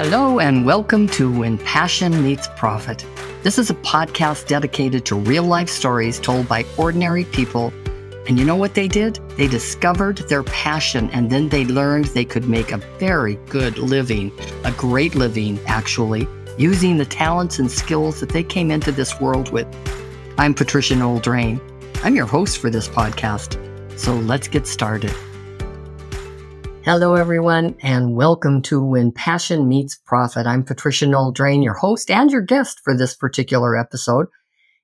Hello, 0.00 0.38
and 0.38 0.64
welcome 0.64 1.08
to 1.08 1.28
When 1.28 1.58
Passion 1.58 2.22
Meets 2.22 2.46
Profit. 2.54 3.04
This 3.42 3.58
is 3.58 3.68
a 3.68 3.74
podcast 3.74 4.46
dedicated 4.46 5.04
to 5.06 5.16
real 5.16 5.42
life 5.42 5.68
stories 5.68 6.20
told 6.20 6.46
by 6.46 6.64
ordinary 6.76 7.24
people. 7.24 7.72
And 8.28 8.38
you 8.38 8.44
know 8.44 8.54
what 8.54 8.74
they 8.74 8.86
did? 8.86 9.16
They 9.36 9.48
discovered 9.48 10.18
their 10.28 10.44
passion 10.44 11.10
and 11.10 11.30
then 11.30 11.48
they 11.48 11.64
learned 11.64 12.04
they 12.04 12.24
could 12.24 12.48
make 12.48 12.70
a 12.70 12.76
very 13.00 13.40
good 13.48 13.76
living, 13.76 14.30
a 14.62 14.70
great 14.70 15.16
living, 15.16 15.58
actually, 15.66 16.28
using 16.56 16.96
the 16.96 17.04
talents 17.04 17.58
and 17.58 17.68
skills 17.68 18.20
that 18.20 18.28
they 18.28 18.44
came 18.44 18.70
into 18.70 18.92
this 18.92 19.20
world 19.20 19.50
with. 19.50 19.66
I'm 20.38 20.54
Patricia 20.54 20.94
Noel 20.94 21.18
Drain. 21.18 21.60
I'm 22.04 22.14
your 22.14 22.26
host 22.26 22.58
for 22.58 22.70
this 22.70 22.86
podcast. 22.86 23.58
So 23.98 24.14
let's 24.14 24.46
get 24.46 24.68
started. 24.68 25.12
Hello, 26.90 27.16
everyone, 27.16 27.76
and 27.82 28.16
welcome 28.16 28.62
to 28.62 28.82
When 28.82 29.12
Passion 29.12 29.68
Meets 29.68 29.96
Profit. 30.06 30.46
I'm 30.46 30.64
Patricia 30.64 31.06
Noel 31.06 31.32
Drain, 31.32 31.60
your 31.60 31.74
host 31.74 32.10
and 32.10 32.30
your 32.30 32.40
guest 32.40 32.80
for 32.82 32.96
this 32.96 33.14
particular 33.14 33.76
episode. 33.76 34.28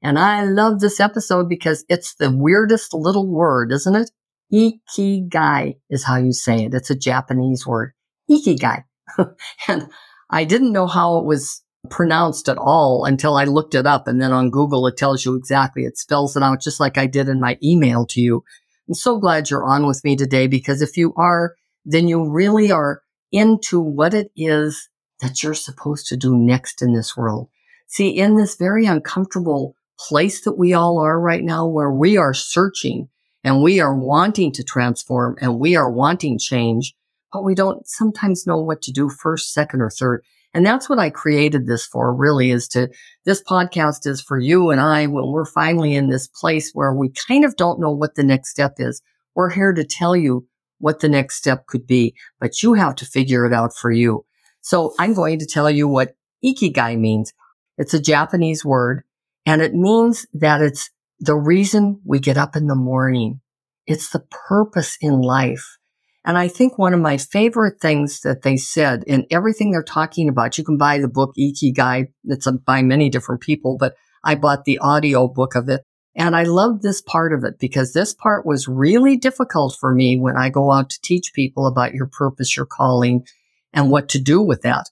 And 0.03 0.19
I 0.19 0.45
love 0.45 0.81
this 0.81 1.01
episode 1.01 1.49
because 1.49 1.83
it's 1.89 2.17
the 2.17 2.31
weirdest 2.31 2.93
little 2.93 3.27
word, 3.27 3.73
isn't 3.73 3.95
it? 3.95 4.11
Ikigai 4.53 5.79
is 5.89 6.05
how 6.05 6.17
you 6.17 6.35
say 6.35 6.65
it. 6.65 6.75
It's 6.75 6.91
a 6.91 6.95
Japanese 6.95 7.67
word. 7.67 7.95
Ikigai. 8.31 8.85
and 9.67 9.89
I 10.29 10.45
didn't 10.45 10.73
know 10.75 10.87
how 10.87 11.17
it 11.17 11.25
was 11.25 11.63
pronounced 11.89 12.51
at 12.51 12.59
all 12.59 13.07
until 13.07 13.35
I 13.39 13.45
looked 13.45 13.75
it 13.75 13.87
up. 13.87 14.07
And 14.07 14.21
then 14.21 14.31
on 14.31 14.51
Google, 14.51 14.87
it 14.87 14.99
tells 14.99 15.25
you 15.25 15.37
exactly. 15.37 15.85
It 15.85 15.97
spells 15.97 16.37
it 16.37 16.43
out 16.43 16.61
just 16.61 16.81
like 16.81 16.99
I 16.99 17.07
did 17.07 17.31
in 17.31 17.41
my 17.41 17.57
email 17.63 18.05
to 18.09 18.21
you. 18.21 18.45
I'm 18.87 18.93
so 18.93 19.19
glad 19.19 19.49
you're 19.49 19.65
on 19.65 19.87
with 19.87 20.05
me 20.05 20.17
today 20.17 20.47
because 20.47 20.83
if 20.83 20.99
you 20.99 21.15
are, 21.17 21.55
then 21.85 22.09
you 22.09 22.29
really 22.29 22.71
are 22.71 23.03
into 23.33 23.81
what 23.81 24.15
it 24.15 24.31
is 24.37 24.89
that 25.21 25.43
you're 25.43 25.55
supposed 25.55 26.07
to 26.07 26.17
do 26.17 26.37
next 26.37 26.83
in 26.83 26.93
this 26.93 27.17
world. 27.17 27.49
See, 27.87 28.11
in 28.11 28.37
this 28.37 28.57
very 28.57 28.87
uncomfortable 28.87 29.75
place 29.99 30.43
that 30.45 30.59
we 30.59 30.75
all 30.75 30.99
are 30.99 31.21
right 31.21 31.43
now, 31.43 31.67
where 31.67 31.91
we 31.91 32.17
are 32.17 32.35
searching 32.35 33.09
and 33.43 33.63
we 33.63 33.81
are 33.81 33.95
wanting 33.95 34.53
to 34.53 34.65
transform 34.65 35.37
and 35.41 35.59
we 35.59 35.77
are 35.77 35.91
wanting 35.91 36.39
change, 36.39 36.95
but 37.33 37.45
we 37.45 37.55
don't 37.55 37.87
sometimes 37.87 38.47
know 38.47 38.59
what 38.59 38.83
to 38.83 38.93
do 38.93 39.09
first, 39.09 39.53
second, 39.53 39.81
or 39.81 39.91
third. 39.91 40.23
And 40.55 40.65
that's 40.65 40.89
what 40.89 41.01
I 41.01 41.11
created 41.11 41.67
this 41.67 41.85
for, 41.85 42.15
really, 42.15 42.51
is 42.51 42.69
to, 42.69 42.89
this 43.25 43.43
podcast 43.43 44.07
is 44.07 44.21
for 44.21 44.39
you 44.39 44.71
and 44.71 44.81
I 44.81 45.07
when 45.07 45.33
we're 45.33 45.45
finally 45.45 45.95
in 45.95 46.09
this 46.09 46.29
place 46.29 46.71
where 46.73 46.95
we 46.95 47.11
kind 47.11 47.45
of 47.45 47.57
don't 47.57 47.81
know 47.81 47.91
what 47.91 48.15
the 48.15 48.23
next 48.23 48.51
step 48.51 48.75
is. 48.79 49.03
We're 49.35 49.51
here 49.51 49.73
to 49.73 49.85
tell 49.85 50.15
you 50.15 50.47
what 50.79 51.01
the 51.01 51.09
next 51.09 51.37
step 51.37 51.67
could 51.67 51.87
be, 51.87 52.15
but 52.41 52.63
you 52.63 52.75
have 52.75 52.95
to 52.97 53.07
figure 53.07 53.47
it 53.47 53.53
out 53.53 53.75
for 53.75 53.91
you. 53.91 54.25
So 54.61 54.95
I'm 54.99 55.15
going 55.15 55.39
to 55.39 55.47
tell 55.47 55.71
you 55.71 55.87
what 55.89 56.15
ikigai 56.45 56.99
means. 56.99 57.33
It's 57.79 57.95
a 57.95 58.01
Japanese 58.01 58.65
word 58.65 59.03
and 59.47 59.61
it 59.63 59.75
means 59.75 60.27
that 60.33 60.63
it's 60.63 60.91
the 61.21 61.37
reason 61.37 62.01
we 62.05 62.19
get 62.19 62.37
up 62.37 62.57
in 62.57 62.67
the 62.67 62.75
morning. 62.75 63.41
It's 63.87 64.11
the 64.11 64.25
purpose 64.49 64.97
in 65.01 65.21
life. 65.21 65.79
And 66.25 66.39
I 66.39 66.49
think 66.49 66.79
one 66.79 66.95
of 66.95 67.01
my 67.01 67.19
favorite 67.19 67.81
things 67.81 68.21
that 68.21 68.43
they 68.43 68.57
said 68.57 69.05
in 69.07 69.27
everything 69.31 69.71
they're 69.71 69.83
talking 69.83 70.29
about, 70.29 70.57
you 70.57 70.65
can 70.65 70.79
buy 70.79 70.99
the 70.99 71.09
book 71.09 71.35
Ikigai. 71.39 72.09
It's 72.25 72.51
by 72.65 72.83
many 72.83 73.11
different 73.11 73.43
people, 73.43 73.77
but 73.79 73.95
I 74.25 74.35
bought 74.35 74.65
the 74.65 74.79
audio 74.79 75.29
book 75.29 75.55
of 75.55 75.69
it. 75.69 75.83
And 76.17 76.37
I 76.37 76.45
love 76.45 76.83
this 76.83 77.03
part 77.03 77.33
of 77.33 77.43
it 77.45 77.59
because 77.59 77.93
this 77.93 78.15
part 78.15 78.47
was 78.47 78.69
really 78.69 79.17
difficult 79.17 79.77
for 79.79 79.93
me 79.93 80.17
when 80.17 80.37
I 80.37 80.49
go 80.49 80.71
out 80.71 80.91
to 80.91 81.01
teach 81.01 81.33
people 81.35 81.67
about 81.67 81.95
your 81.95 82.07
purpose, 82.07 82.57
your 82.57 82.67
calling, 82.67 83.27
and 83.73 83.91
what 83.91 84.09
to 84.11 84.21
do 84.21 84.41
with 84.41 84.63
that. 84.63 84.91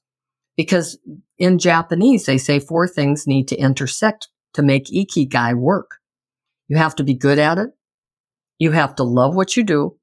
Because 0.57 0.99
in 1.39 1.59
Japanese, 1.59 2.27
they 2.27 2.39
say 2.39 2.59
four 2.59 2.89
things 2.89 3.27
need 3.27 3.49
to 3.49 3.57
intersect 3.57 4.29
to 4.55 4.63
make 4.63 4.87
Ikigai 4.87 5.55
work. 5.55 5.99
You 6.69 6.77
have 6.77 6.97
to 6.97 7.05
be 7.05 7.15
good 7.15 7.39
at 7.39 7.59
it. 7.59 7.71
You 8.59 8.73
have 8.73 8.97
to 8.97 9.05
love 9.05 9.35
what 9.35 9.57
you 9.57 9.63
do. 9.63 9.97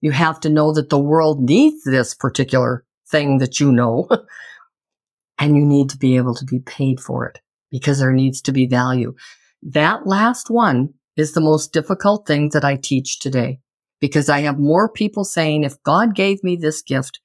You 0.00 0.12
have 0.12 0.40
to 0.40 0.48
know 0.48 0.72
that 0.72 0.90
the 0.90 0.98
world 0.98 1.40
needs 1.40 1.82
this 1.84 2.14
particular 2.14 2.84
thing 3.10 3.38
that 3.38 3.58
you 3.58 3.72
know. 3.72 4.08
and 5.38 5.56
you 5.56 5.64
need 5.64 5.90
to 5.90 5.98
be 5.98 6.16
able 6.16 6.34
to 6.34 6.44
be 6.44 6.58
paid 6.58 7.00
for 7.00 7.26
it 7.26 7.40
because 7.70 7.98
there 7.98 8.12
needs 8.12 8.40
to 8.42 8.52
be 8.52 8.66
value. 8.66 9.14
That 9.62 10.06
last 10.06 10.50
one 10.50 10.94
is 11.16 11.32
the 11.32 11.40
most 11.40 11.72
difficult 11.72 12.26
thing 12.26 12.50
that 12.52 12.64
I 12.64 12.76
teach 12.76 13.18
today 13.18 13.60
because 14.00 14.28
I 14.28 14.40
have 14.40 14.58
more 14.58 14.88
people 14.88 15.24
saying, 15.24 15.64
if 15.64 15.82
God 15.82 16.14
gave 16.14 16.44
me 16.44 16.56
this 16.56 16.82
gift, 16.82 17.20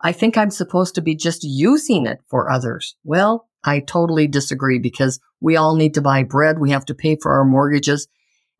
I 0.00 0.12
think 0.12 0.36
I'm 0.36 0.50
supposed 0.50 0.94
to 0.96 1.00
be 1.00 1.14
just 1.14 1.44
using 1.44 2.06
it 2.06 2.18
for 2.28 2.50
others. 2.50 2.96
Well, 3.04 3.48
I 3.64 3.80
totally 3.80 4.26
disagree 4.26 4.78
because 4.78 5.20
we 5.40 5.56
all 5.56 5.76
need 5.76 5.94
to 5.94 6.00
buy 6.00 6.22
bread. 6.22 6.58
We 6.58 6.70
have 6.70 6.84
to 6.86 6.94
pay 6.94 7.16
for 7.16 7.32
our 7.32 7.44
mortgages 7.44 8.08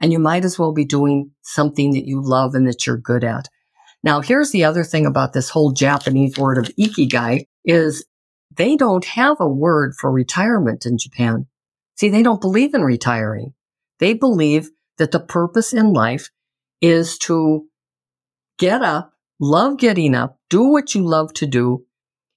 and 0.01 0.13
you 0.13 0.19
might 0.19 0.45
as 0.45 0.59
well 0.59 0.73
be 0.73 0.85
doing 0.85 1.33
something 1.43 1.93
that 1.93 2.07
you 2.07 2.21
love 2.23 2.55
and 2.55 2.67
that 2.69 2.87
you're 2.87 2.97
good 2.97 3.25
at. 3.25 3.49
Now, 4.03 4.21
here's 4.21 4.53
the 4.53 4.65
other 4.65 4.85
thing 4.85 5.07
about 5.07 5.33
this 5.33 5.51
whole 5.51 5.73
Japanese 5.73 6.39
word 6.39 6.59
of 6.59 6.71
ikigai 6.79 7.47
is 7.65 8.05
they 8.55 8.77
don't 8.77 9.05
have 9.05 9.39
a 9.41 9.49
word 9.49 9.95
for 9.95 10.11
retirement 10.11 10.87
in 10.87 10.99
Japan. 10.99 11.47
See, 11.99 12.09
they 12.09 12.23
don't 12.23 12.41
believe 12.41 12.75
in 12.75 12.83
retiring. 12.83 13.55
They 13.99 14.15
believe 14.15 14.71
that 14.99 15.11
the 15.11 15.19
purpose 15.19 15.73
in 15.73 15.93
life 15.93 16.31
is 16.81 17.19
to 17.19 17.67
get 18.57 18.83
up, 18.83 19.13
love 19.41 19.79
getting 19.79 20.15
up, 20.15 20.39
do 20.49 20.63
what 20.69 20.95
you 20.95 21.05
love 21.05 21.35
to 21.35 21.47
do, 21.47 21.85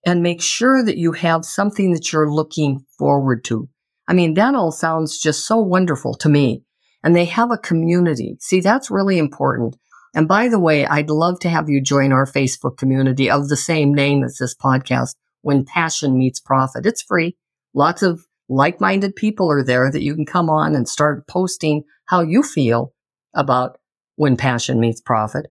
and 0.04 0.24
make 0.24 0.42
sure 0.42 0.84
that 0.84 0.98
you 0.98 1.12
have 1.12 1.46
something 1.46 1.94
that 1.94 2.12
you're 2.12 2.32
looking 2.32 2.84
forward 2.98 3.44
to. 3.46 3.70
I 4.08 4.14
mean, 4.14 4.34
that 4.34 4.56
all 4.56 4.72
sounds 4.72 5.20
just 5.20 5.46
so 5.46 5.58
wonderful 5.58 6.16
to 6.16 6.30
me. 6.30 6.64
And 7.04 7.16
they 7.16 7.26
have 7.26 7.52
a 7.52 7.58
community. 7.58 8.38
See, 8.40 8.62
that's 8.62 8.90
really 8.90 9.20
important. 9.20 9.78
And 10.16 10.28
by 10.28 10.50
the 10.50 10.60
way, 10.60 10.88
I'd 10.88 11.10
love 11.12 11.40
to 11.42 11.50
have 11.50 11.70
you 11.70 11.82
join 11.82 12.12
our 12.12 12.26
Facebook 12.26 12.78
community 12.78 13.30
of 13.30 13.48
the 13.48 13.58
same 13.58 13.94
name 13.94 14.24
as 14.24 14.38
this 14.38 14.56
podcast, 14.56 15.16
When 15.42 15.66
Passion 15.66 16.18
Meets 16.18 16.40
Profit. 16.40 16.86
It's 16.88 17.04
free. 17.04 17.38
Lots 17.74 18.02
of 18.02 18.26
like-minded 18.52 19.16
people 19.16 19.50
are 19.50 19.64
there 19.64 19.90
that 19.92 20.04
you 20.04 20.14
can 20.14 20.26
come 20.26 20.50
on 20.50 20.76
and 20.76 20.88
start 20.88 21.28
posting 21.28 21.84
how 22.06 22.22
you 22.22 22.44
feel 22.44 22.94
about 23.34 23.78
when 24.16 24.36
passion 24.36 24.80
meets 24.80 25.02
profit. 25.02 25.48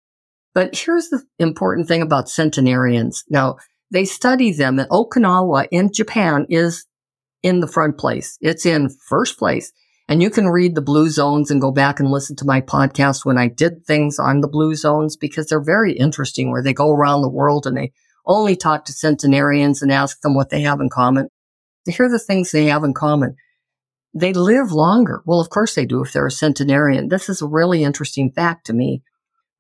But 0.54 0.76
here's 0.76 1.10
the 1.10 1.24
important 1.38 1.88
thing 1.88 2.02
about 2.02 2.30
centenarians. 2.30 3.24
Now, 3.30 3.58
they 3.92 4.06
study 4.06 4.52
them 4.52 4.80
and 4.80 4.90
Okinawa 4.90 5.68
in 5.72 5.94
Japan 5.94 6.48
is 6.50 6.86
in 7.44 7.60
the 7.60 7.68
front 7.68 7.98
place. 7.98 8.38
It's 8.42 8.66
in 8.66 8.90
first 8.90 9.38
place. 9.38 9.72
And 10.10 10.24
you 10.24 10.30
can 10.30 10.48
read 10.48 10.74
the 10.74 10.82
blue 10.82 11.10
zones 11.10 11.52
and 11.52 11.62
go 11.62 11.72
back 11.72 12.00
and 12.00 12.10
listen 12.10 12.36
to 12.38 12.46
my 12.46 12.62
podcast 12.62 13.26
when 13.26 13.38
I 13.38 13.48
did 13.48 13.86
things 13.86 14.18
on 14.20 14.42
the 14.42 14.48
blue 14.48 14.74
zones 14.74 15.16
because 15.16 15.48
they're 15.48 15.64
very 15.64 15.94
interesting 15.94 16.50
where 16.50 16.64
they 16.64 16.74
go 16.74 16.92
around 16.92 17.22
the 17.22 17.30
world 17.30 17.68
and 17.68 17.78
they 17.78 17.92
only 18.26 18.56
talk 18.56 18.86
to 18.86 18.94
centenarians 18.94 19.82
and 19.82 19.92
ask 19.92 20.22
them 20.22 20.34
what 20.34 20.50
they 20.50 20.62
have 20.62 20.80
in 20.80 20.90
common 20.90 21.30
here 21.88 22.06
are 22.06 22.12
the 22.12 22.20
things 22.20 22.52
they 22.52 22.66
have 22.66 22.84
in 22.84 22.94
common. 22.94 23.36
They 24.14 24.34
live 24.34 24.72
longer. 24.72 25.22
Well, 25.26 25.40
of 25.40 25.50
course 25.50 25.76
they 25.76 25.86
do 25.86 26.02
if 26.02 26.14
they're 26.14 26.28
a 26.28 26.32
centenarian. 26.32 27.10
This 27.10 27.30
is 27.30 27.42
a 27.42 27.48
really 27.48 27.84
interesting 27.84 28.32
fact 28.32 28.66
to 28.68 28.74
me. 28.74 29.04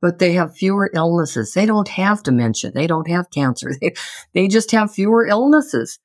But 0.01 0.19
they 0.19 0.33
have 0.33 0.55
fewer 0.55 0.91
illnesses. 0.93 1.53
They 1.53 1.65
don't 1.65 1.87
have 1.87 2.23
dementia. 2.23 2.71
They 2.71 2.87
don't 2.87 3.09
have 3.09 3.31
cancer. 3.31 3.71
They, 3.81 3.93
they 4.33 4.47
just 4.47 4.71
have 4.71 4.93
fewer 4.93 5.25
illnesses. 5.25 5.99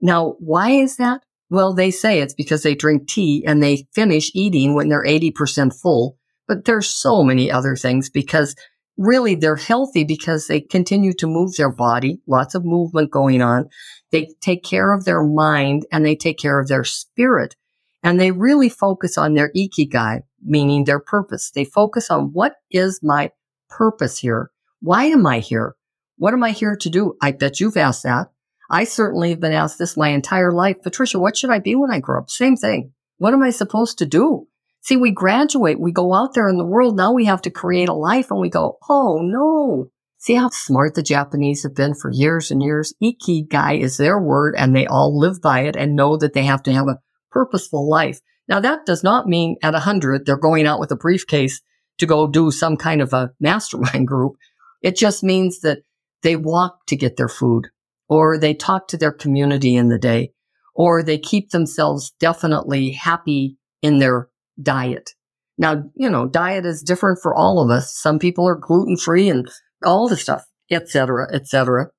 Now, 0.00 0.34
why 0.38 0.70
is 0.70 0.96
that? 0.96 1.22
Well, 1.48 1.74
they 1.74 1.90
say 1.90 2.20
it's 2.20 2.34
because 2.34 2.62
they 2.62 2.74
drink 2.74 3.08
tea 3.08 3.44
and 3.46 3.62
they 3.62 3.86
finish 3.92 4.30
eating 4.34 4.74
when 4.74 4.88
they're 4.88 5.04
80% 5.04 5.74
full. 5.74 6.16
But 6.46 6.64
there's 6.64 6.88
so 6.88 7.22
many 7.22 7.50
other 7.50 7.76
things 7.76 8.08
because 8.08 8.56
really 9.00 9.34
they're 9.34 9.56
healthy 9.56 10.04
because 10.04 10.46
they 10.46 10.60
continue 10.60 11.12
to 11.14 11.26
move 11.26 11.56
their 11.56 11.72
body, 11.72 12.20
lots 12.26 12.54
of 12.54 12.64
movement 12.64 13.10
going 13.10 13.40
on. 13.40 13.68
They 14.12 14.28
take 14.40 14.62
care 14.62 14.92
of 14.92 15.04
their 15.04 15.24
mind 15.24 15.86
and 15.90 16.04
they 16.04 16.14
take 16.14 16.38
care 16.38 16.60
of 16.60 16.68
their 16.68 16.84
spirit. 16.84 17.56
And 18.02 18.20
they 18.20 18.30
really 18.30 18.68
focus 18.68 19.18
on 19.18 19.34
their 19.34 19.50
ikigai, 19.56 20.20
meaning 20.42 20.84
their 20.84 21.00
purpose. 21.00 21.50
They 21.50 21.64
focus 21.64 22.10
on 22.10 22.32
what 22.32 22.56
is 22.70 23.00
my 23.02 23.30
purpose 23.68 24.18
here? 24.18 24.50
Why 24.80 25.04
am 25.04 25.26
I 25.26 25.40
here? 25.40 25.76
What 26.16 26.34
am 26.34 26.42
I 26.42 26.50
here 26.50 26.76
to 26.76 26.90
do? 26.90 27.14
I 27.22 27.32
bet 27.32 27.60
you've 27.60 27.76
asked 27.76 28.02
that. 28.02 28.28
I 28.70 28.84
certainly 28.84 29.30
have 29.30 29.40
been 29.40 29.52
asked 29.52 29.78
this 29.78 29.96
my 29.96 30.08
entire 30.08 30.52
life. 30.52 30.76
Patricia, 30.82 31.18
what 31.18 31.36
should 31.36 31.50
I 31.50 31.58
be 31.58 31.74
when 31.74 31.90
I 31.90 32.00
grow 32.00 32.18
up? 32.18 32.30
Same 32.30 32.56
thing. 32.56 32.92
What 33.16 33.32
am 33.32 33.42
I 33.42 33.50
supposed 33.50 33.98
to 33.98 34.06
do? 34.06 34.46
See, 34.82 34.96
we 34.96 35.10
graduate, 35.10 35.78
we 35.78 35.92
go 35.92 36.14
out 36.14 36.34
there 36.34 36.48
in 36.48 36.56
the 36.56 36.64
world. 36.64 36.96
Now 36.96 37.12
we 37.12 37.26
have 37.26 37.42
to 37.42 37.50
create 37.50 37.88
a 37.88 37.94
life 37.94 38.30
and 38.30 38.40
we 38.40 38.48
go, 38.48 38.78
oh 38.88 39.18
no. 39.22 39.90
See 40.18 40.34
how 40.34 40.50
smart 40.50 40.94
the 40.94 41.02
Japanese 41.02 41.62
have 41.62 41.74
been 41.74 41.94
for 41.94 42.10
years 42.10 42.50
and 42.50 42.62
years? 42.62 42.94
Ikigai 43.02 43.80
is 43.80 43.96
their 43.96 44.18
word 44.20 44.54
and 44.56 44.74
they 44.74 44.86
all 44.86 45.18
live 45.18 45.40
by 45.40 45.60
it 45.60 45.76
and 45.76 45.96
know 45.96 46.16
that 46.16 46.34
they 46.34 46.44
have 46.44 46.62
to 46.64 46.72
have 46.72 46.88
a 46.88 46.98
purposeful 47.30 47.88
life. 47.88 48.20
Now 48.48 48.60
that 48.60 48.84
does 48.84 49.02
not 49.02 49.26
mean 49.26 49.56
at 49.62 49.74
a 49.74 49.80
hundred, 49.80 50.26
they're 50.26 50.36
going 50.36 50.66
out 50.66 50.80
with 50.80 50.90
a 50.90 50.96
briefcase 50.96 51.62
to 51.98 52.06
go 52.06 52.26
do 52.26 52.50
some 52.50 52.76
kind 52.76 53.00
of 53.00 53.12
a 53.12 53.30
mastermind 53.40 54.06
group. 54.06 54.36
It 54.82 54.96
just 54.96 55.22
means 55.22 55.60
that 55.60 55.78
they 56.22 56.36
walk 56.36 56.86
to 56.86 56.96
get 56.96 57.16
their 57.16 57.28
food 57.28 57.68
or 58.10 58.36
they 58.36 58.52
talk 58.52 58.88
to 58.88 58.96
their 58.98 59.12
community 59.12 59.76
in 59.76 59.88
the 59.88 59.98
day, 59.98 60.32
or 60.74 61.02
they 61.02 61.16
keep 61.16 61.50
themselves 61.50 62.12
definitely 62.18 62.90
happy 62.90 63.56
in 63.80 63.98
their 63.98 64.28
diet. 64.62 65.10
Now, 65.58 65.84
you 65.94 66.08
know, 66.08 66.26
diet 66.26 66.64
is 66.64 66.82
different 66.82 67.18
for 67.22 67.34
all 67.34 67.60
of 67.60 67.70
us. 67.70 67.94
Some 67.94 68.18
people 68.18 68.48
are 68.48 68.54
gluten 68.54 68.96
free 68.96 69.28
and 69.28 69.48
all 69.84 70.08
the 70.08 70.16
stuff, 70.16 70.42
etc., 70.70 71.28
etc. 71.32 71.90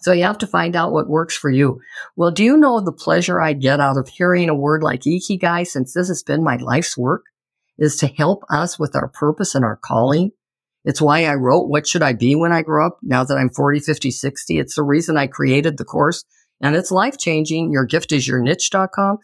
So 0.00 0.12
you 0.12 0.24
have 0.24 0.38
to 0.38 0.46
find 0.46 0.76
out 0.76 0.92
what 0.92 1.08
works 1.08 1.36
for 1.36 1.50
you. 1.50 1.80
Well, 2.16 2.30
do 2.30 2.44
you 2.44 2.56
know 2.56 2.80
the 2.80 2.92
pleasure 2.92 3.40
I 3.40 3.52
get 3.52 3.80
out 3.80 3.96
of 3.96 4.08
hearing 4.08 4.48
a 4.48 4.54
word 4.54 4.82
like 4.82 5.02
ikigai 5.02 5.66
since 5.66 5.92
this 5.92 6.08
has 6.08 6.22
been 6.22 6.44
my 6.44 6.56
life's 6.56 6.96
work 6.96 7.24
is 7.78 7.96
to 7.96 8.06
help 8.08 8.44
us 8.50 8.78
with 8.78 8.94
our 8.96 9.08
purpose 9.08 9.54
and 9.54 9.64
our 9.64 9.76
calling. 9.76 10.30
It's 10.84 11.00
why 11.00 11.24
I 11.24 11.34
wrote 11.34 11.68
What 11.68 11.86
Should 11.86 12.02
I 12.02 12.12
Be 12.12 12.34
When 12.34 12.52
I 12.52 12.62
Grow 12.62 12.86
Up? 12.86 12.98
Now 13.02 13.24
that 13.24 13.36
I'm 13.36 13.50
40, 13.50 13.80
50, 13.80 14.10
60. 14.10 14.58
It's 14.58 14.74
the 14.74 14.82
reason 14.82 15.16
I 15.16 15.26
created 15.26 15.76
the 15.76 15.84
course 15.84 16.24
and 16.60 16.74
it's 16.74 16.90
life 16.90 17.18
changing. 17.18 17.70
Your 17.72 17.84
gift 17.84 18.12
is 18.12 18.26
your 18.26 18.40
niche.com. 18.40 19.18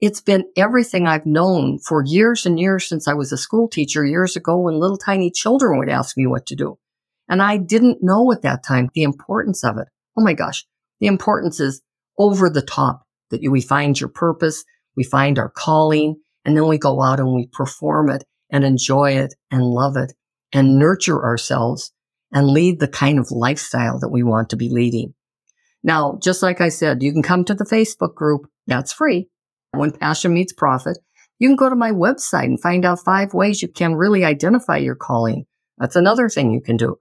It's 0.00 0.20
been 0.20 0.44
everything 0.56 1.06
I've 1.06 1.26
known 1.26 1.78
for 1.78 2.04
years 2.04 2.44
and 2.44 2.58
years 2.58 2.88
since 2.88 3.08
I 3.08 3.14
was 3.14 3.32
a 3.32 3.38
school 3.38 3.68
teacher 3.68 4.04
years 4.04 4.36
ago 4.36 4.58
when 4.58 4.78
little 4.78 4.98
tiny 4.98 5.30
children 5.30 5.78
would 5.78 5.88
ask 5.88 6.16
me 6.16 6.26
what 6.26 6.46
to 6.46 6.56
do. 6.56 6.78
And 7.28 7.40
I 7.40 7.56
didn't 7.56 8.02
know 8.02 8.30
at 8.32 8.42
that 8.42 8.64
time 8.64 8.90
the 8.94 9.02
importance 9.02 9.64
of 9.64 9.78
it. 9.78 9.88
Oh 10.16 10.22
my 10.22 10.34
gosh. 10.34 10.66
The 11.00 11.06
importance 11.06 11.60
is 11.60 11.80
over 12.18 12.50
the 12.50 12.62
top 12.62 13.02
that 13.30 13.40
we 13.50 13.60
find 13.60 13.98
your 13.98 14.10
purpose, 14.10 14.64
we 14.96 15.04
find 15.04 15.38
our 15.38 15.48
calling, 15.48 16.16
and 16.44 16.56
then 16.56 16.66
we 16.68 16.78
go 16.78 17.00
out 17.00 17.20
and 17.20 17.34
we 17.34 17.46
perform 17.52 18.10
it 18.10 18.24
and 18.50 18.64
enjoy 18.64 19.12
it 19.12 19.34
and 19.50 19.62
love 19.62 19.96
it 19.96 20.12
and 20.52 20.78
nurture 20.78 21.24
ourselves 21.24 21.92
and 22.32 22.48
lead 22.48 22.80
the 22.80 22.88
kind 22.88 23.18
of 23.18 23.30
lifestyle 23.30 23.98
that 24.00 24.10
we 24.10 24.22
want 24.22 24.50
to 24.50 24.56
be 24.56 24.68
leading. 24.68 25.14
Now, 25.82 26.18
just 26.22 26.42
like 26.42 26.60
I 26.60 26.68
said, 26.68 27.02
you 27.02 27.12
can 27.12 27.22
come 27.22 27.44
to 27.44 27.54
the 27.54 27.64
Facebook 27.64 28.14
group. 28.14 28.46
That's 28.66 28.92
free. 28.92 29.28
When 29.76 29.92
passion 29.92 30.34
meets 30.34 30.52
profit, 30.52 30.98
you 31.38 31.48
can 31.48 31.56
go 31.56 31.68
to 31.68 31.76
my 31.76 31.90
website 31.90 32.44
and 32.44 32.60
find 32.60 32.84
out 32.84 33.00
five 33.00 33.34
ways 33.34 33.62
you 33.62 33.68
can 33.68 33.94
really 33.94 34.24
identify 34.24 34.76
your 34.76 34.94
calling. 34.94 35.46
That's 35.78 35.96
another 35.96 36.28
thing 36.28 36.52
you 36.52 36.60
can 36.60 36.76
do. 36.76 36.96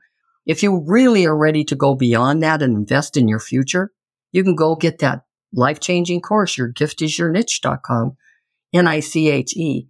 If 0.46 0.64
you 0.64 0.84
really 0.86 1.26
are 1.26 1.38
ready 1.38 1.64
to 1.66 1.76
go 1.76 1.96
beyond 1.96 2.44
that 2.44 2.62
and 2.62 2.76
invest 2.76 3.16
in 3.16 3.28
your 3.28 3.40
future, 3.40 3.92
you 4.32 4.44
can 4.44 4.56
go 4.56 4.76
get 4.76 5.00
that 5.00 5.22
life 5.54 5.80
changing 5.80 6.22
course, 6.22 6.58
your 6.58 6.68
gift 6.68 7.02
is 7.02 7.18
your 7.18 7.30
niche.com, 7.32 8.18
N 8.74 8.88
I 8.88 9.00
C 9.00 9.30
H 9.30 9.56
E. 9.56 9.88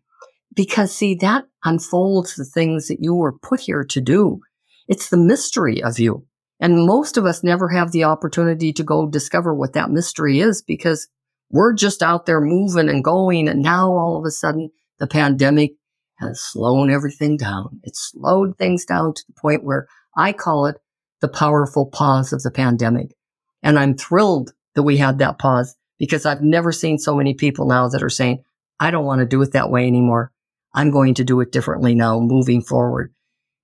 Because 0.53 0.94
see, 0.94 1.15
that 1.15 1.45
unfolds 1.63 2.35
the 2.35 2.45
things 2.45 2.88
that 2.88 3.00
you 3.00 3.15
were 3.15 3.38
put 3.38 3.62
here 3.62 3.83
to 3.85 4.01
do. 4.01 4.41
It's 4.88 5.09
the 5.09 5.18
mystery 5.18 5.81
of 5.81 5.97
you. 5.97 6.25
And 6.59 6.85
most 6.85 7.18
of 7.18 7.25
us 7.25 7.44
never 7.44 7.69
have 7.69 7.91
the 7.91 8.03
opportunity 8.03 8.71
to 8.74 8.83
go 8.83 9.07
discover 9.07 9.53
what 9.53 9.74
that 9.74 9.89
mystery 9.89 10.39
is 10.39 10.62
because 10.62 11.07
we're 11.50 11.74
just 11.74 12.01
out 12.01 12.25
there 12.25 12.42
moving 12.42 12.90
and 12.90 13.04
going. 13.04 13.48
And 13.48 13.62
now 13.62 13.92
all 13.92 14.18
of 14.18 14.25
a 14.25 14.31
sudden 14.31 14.72
the 15.00 15.07
pandemic 15.07 15.74
has 16.16 16.42
slowed 16.42 16.90
everything 16.90 17.38
down. 17.38 17.80
It's 17.84 18.12
slowed 18.12 18.57
things 18.57 18.86
down 18.86 19.13
to 19.13 19.24
the 19.28 19.34
point 19.40 19.63
where 19.63 19.88
I 20.16 20.34
call 20.34 20.66
it 20.66 20.78
the 21.22 21.28
powerful 21.28 21.86
pause 21.86 22.34
of 22.34 22.44
the 22.44 22.51
pandemic. 22.51 23.16
And 23.62 23.80
I'm 23.80 23.95
thrilled 23.95 24.54
that 24.75 24.84
we 24.84 24.98
had 24.98 25.19
that 25.19 25.40
pause 25.40 25.75
because 25.98 26.25
I've 26.25 26.42
never 26.42 26.72
seen 26.72 26.98
so 26.98 27.16
many 27.16 27.34
people 27.34 27.66
now 27.66 27.88
that 27.88 28.04
are 28.04 28.10
saying, 28.10 28.44
I 28.80 28.92
don't 28.92 29.06
want 29.06 29.19
to 29.19 29.25
do 29.25 29.42
it 29.42 29.54
that 29.54 29.69
way 29.69 29.88
anymore. 29.88 30.31
I'm 30.74 30.92
going 30.92 31.13
to 31.16 31.24
do 31.24 31.40
it 31.42 31.51
differently 31.51 31.95
now 31.95 32.19
moving 32.19 32.62
forward. 32.62 33.13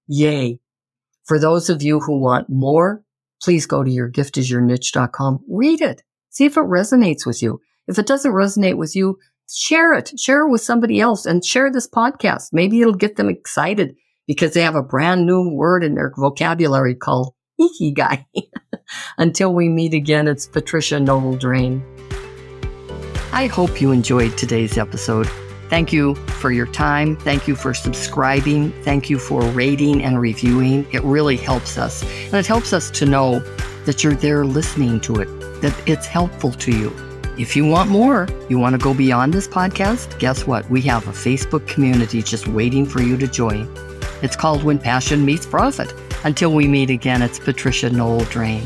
Yay. 0.07 0.59
For 1.25 1.39
those 1.39 1.69
of 1.69 1.83
you 1.83 1.99
who 1.99 2.19
want 2.19 2.49
more, 2.49 3.03
please 3.41 3.65
go 3.65 3.83
to 3.83 3.89
yourgiftisyourniche.com. 3.89 5.43
Read 5.49 5.81
it. 5.81 6.03
See 6.29 6.45
if 6.45 6.57
it 6.57 6.61
resonates 6.61 7.25
with 7.25 7.41
you. 7.41 7.59
If 7.89 7.97
it 7.97 8.05
doesn't 8.05 8.31
resonate 8.31 8.77
with 8.77 8.95
you, 8.95 9.17
share 9.51 9.93
it. 9.93 10.13
Share 10.17 10.45
it 10.45 10.51
with 10.51 10.61
somebody 10.61 11.01
else 11.01 11.25
and 11.25 11.43
share 11.43 11.71
this 11.71 11.89
podcast. 11.89 12.49
Maybe 12.53 12.81
it'll 12.81 12.93
get 12.93 13.15
them 13.15 13.29
excited 13.29 13.95
because 14.27 14.53
they 14.53 14.61
have 14.61 14.75
a 14.75 14.83
brand 14.83 15.25
new 15.25 15.49
word 15.49 15.83
in 15.83 15.95
their 15.95 16.13
vocabulary 16.15 16.93
called 16.93 17.33
ikigai. 17.59 18.25
Until 19.17 19.55
we 19.55 19.69
meet 19.69 19.95
again, 19.95 20.27
it's 20.27 20.45
Patricia 20.45 20.99
Noel 20.99 21.35
Drain. 21.35 21.83
I 23.33 23.47
hope 23.47 23.81
you 23.81 23.91
enjoyed 23.91 24.37
today's 24.37 24.77
episode. 24.77 25.27
Thank 25.67 25.91
you 25.91 26.13
for 26.13 26.51
your 26.51 26.67
time. 26.67 27.15
Thank 27.17 27.47
you 27.47 27.55
for 27.55 27.73
subscribing. 27.73 28.71
Thank 28.83 29.09
you 29.09 29.17
for 29.17 29.41
rating 29.41 30.03
and 30.03 30.21
reviewing. 30.21 30.85
It 30.91 31.03
really 31.03 31.37
helps 31.37 31.79
us. 31.79 32.03
And 32.03 32.35
it 32.35 32.45
helps 32.45 32.71
us 32.71 32.91
to 32.91 33.05
know 33.07 33.39
that 33.85 34.03
you're 34.03 34.13
there 34.13 34.45
listening 34.45 34.99
to 35.01 35.15
it, 35.15 35.61
that 35.61 35.75
it's 35.87 36.05
helpful 36.05 36.51
to 36.51 36.71
you. 36.71 37.08
If 37.39 37.55
you 37.55 37.65
want 37.65 37.89
more, 37.89 38.27
you 38.49 38.59
want 38.59 38.73
to 38.73 38.77
go 38.77 38.93
beyond 38.93 39.33
this 39.33 39.47
podcast, 39.47 40.19
guess 40.19 40.45
what? 40.45 40.69
We 40.69 40.81
have 40.81 41.07
a 41.07 41.11
Facebook 41.11 41.65
community 41.69 42.21
just 42.21 42.49
waiting 42.49 42.85
for 42.85 43.01
you 43.01 43.15
to 43.15 43.27
join. 43.27 43.65
It's 44.21 44.35
called 44.35 44.65
When 44.65 44.77
Passion 44.77 45.23
Meets 45.23 45.45
Profit. 45.45 45.93
Until 46.25 46.51
we 46.51 46.67
meet 46.67 46.89
again, 46.89 47.21
it's 47.21 47.39
Patricia 47.39 47.89
Noel 47.91 48.25
Drain. 48.25 48.63